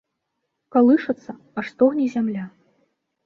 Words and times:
Калышацца, 0.75 1.31
аж 1.63 1.71
стогне 1.73 2.05
зямля. 2.17 2.45